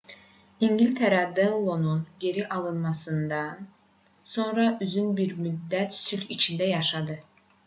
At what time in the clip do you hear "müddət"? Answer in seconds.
5.45-5.97